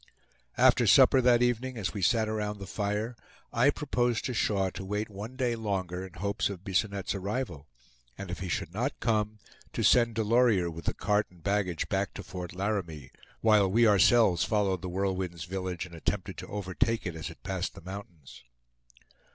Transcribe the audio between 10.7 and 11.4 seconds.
with the cart